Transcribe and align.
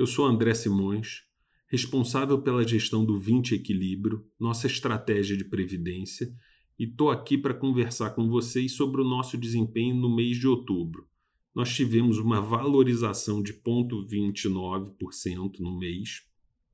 Eu 0.00 0.06
sou 0.06 0.24
André 0.24 0.54
Simões, 0.54 1.24
responsável 1.66 2.40
pela 2.40 2.66
gestão 2.66 3.04
do 3.04 3.20
20 3.20 3.56
Equilíbrio, 3.56 4.24
nossa 4.40 4.66
estratégia 4.66 5.36
de 5.36 5.44
previdência, 5.44 6.34
e 6.78 6.84
estou 6.84 7.10
aqui 7.10 7.36
para 7.36 7.52
conversar 7.52 8.12
com 8.12 8.26
vocês 8.26 8.72
sobre 8.72 9.02
o 9.02 9.04
nosso 9.04 9.36
desempenho 9.36 9.94
no 9.94 10.08
mês 10.08 10.38
de 10.38 10.48
outubro. 10.48 11.06
Nós 11.54 11.74
tivemos 11.74 12.16
uma 12.16 12.40
valorização 12.40 13.42
de 13.42 13.52
0,29% 13.52 15.58
no 15.58 15.78
mês. 15.78 16.22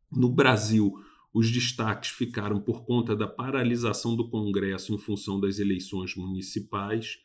No 0.08 0.30
Brasil, 0.30 0.94
os 1.34 1.50
destaques 1.50 2.10
ficaram 2.10 2.60
por 2.60 2.84
conta 2.84 3.16
da 3.16 3.26
paralisação 3.26 4.14
do 4.14 4.30
Congresso 4.30 4.94
em 4.94 4.98
função 4.98 5.40
das 5.40 5.58
eleições 5.58 6.14
municipais, 6.14 7.18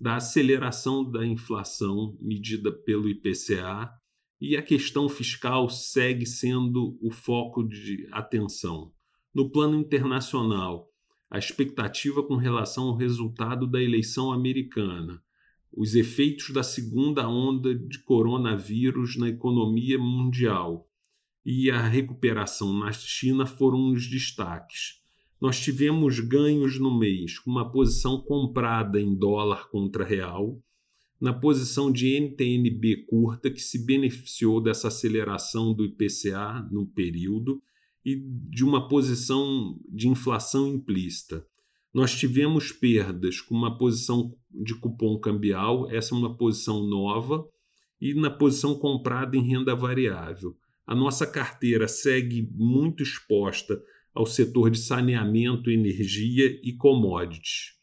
da 0.00 0.14
aceleração 0.14 1.02
da 1.02 1.26
inflação 1.26 2.16
medida 2.20 2.70
pelo 2.70 3.08
IPCA 3.08 3.97
e 4.40 4.56
a 4.56 4.62
questão 4.62 5.08
fiscal 5.08 5.68
segue 5.68 6.24
sendo 6.24 6.96
o 7.02 7.10
foco 7.10 7.62
de 7.62 8.08
atenção. 8.12 8.92
No 9.34 9.50
plano 9.50 9.76
internacional, 9.76 10.88
a 11.30 11.38
expectativa 11.38 12.22
com 12.22 12.36
relação 12.36 12.88
ao 12.88 12.96
resultado 12.96 13.66
da 13.66 13.82
eleição 13.82 14.32
americana, 14.32 15.22
os 15.72 15.94
efeitos 15.94 16.50
da 16.50 16.62
segunda 16.62 17.28
onda 17.28 17.74
de 17.74 17.98
coronavírus 17.98 19.16
na 19.16 19.28
economia 19.28 19.98
mundial 19.98 20.88
e 21.44 21.70
a 21.70 21.80
recuperação 21.80 22.72
na 22.72 22.92
China 22.92 23.46
foram 23.46 23.92
os 23.92 24.06
destaques. 24.06 25.00
Nós 25.40 25.60
tivemos 25.60 26.18
ganhos 26.20 26.78
no 26.80 26.98
mês, 26.98 27.38
com 27.38 27.50
uma 27.50 27.70
posição 27.70 28.20
comprada 28.20 29.00
em 29.00 29.14
dólar 29.14 29.68
contra 29.70 30.04
real, 30.04 30.60
na 31.20 31.32
posição 31.32 31.90
de 31.90 32.16
NTNB 32.16 33.06
curta, 33.08 33.50
que 33.50 33.60
se 33.60 33.84
beneficiou 33.84 34.60
dessa 34.60 34.88
aceleração 34.88 35.74
do 35.74 35.84
IPCA 35.84 36.66
no 36.70 36.86
período, 36.86 37.60
e 38.04 38.16
de 38.16 38.64
uma 38.64 38.88
posição 38.88 39.78
de 39.88 40.08
inflação 40.08 40.68
implícita. 40.68 41.44
Nós 41.92 42.14
tivemos 42.14 42.70
perdas 42.70 43.40
com 43.40 43.54
uma 43.54 43.76
posição 43.76 44.34
de 44.50 44.74
cupom 44.74 45.18
cambial, 45.18 45.90
essa 45.90 46.14
é 46.14 46.18
uma 46.18 46.34
posição 46.34 46.82
nova, 46.84 47.46
e 48.00 48.14
na 48.14 48.30
posição 48.30 48.76
comprada 48.76 49.36
em 49.36 49.42
renda 49.42 49.74
variável. 49.74 50.56
A 50.86 50.94
nossa 50.94 51.26
carteira 51.26 51.88
segue 51.88 52.48
muito 52.54 53.02
exposta 53.02 53.82
ao 54.14 54.24
setor 54.24 54.70
de 54.70 54.78
saneamento, 54.78 55.70
energia 55.70 56.58
e 56.62 56.72
commodities. 56.72 57.77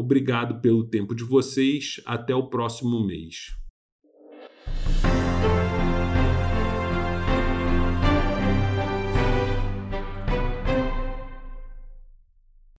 Obrigado 0.00 0.62
pelo 0.62 0.88
tempo 0.88 1.14
de 1.14 1.22
vocês. 1.24 2.00
Até 2.06 2.34
o 2.34 2.48
próximo 2.48 3.04
mês. 3.06 3.54